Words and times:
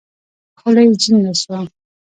خوله 0.59 0.81
يې 0.87 0.93
جينګه 1.01 1.33
سوه. 1.41 1.59